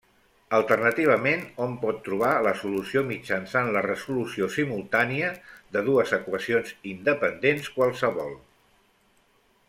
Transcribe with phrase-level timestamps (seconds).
[0.57, 5.29] Alternativament, hom pot trobar la solució mitjançant la resolució simultània
[5.75, 8.33] de dues equacions independents qualssevol.